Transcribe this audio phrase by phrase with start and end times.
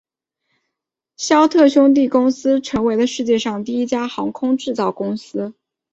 [1.17, 5.53] 肖特兄弟公司成为了世界上第一家航空制造公司。